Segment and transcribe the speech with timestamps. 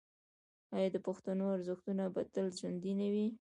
[0.75, 3.27] آیا د پښتنو ارزښتونه به تل ژوندي نه وي؟